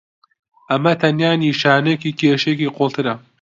ئەمە 0.69 0.93
تەنیا 1.01 1.31
نیشانەیەکی 1.43 2.15
کێشەیەکی 2.19 2.73
قوڵترە. 2.75 3.13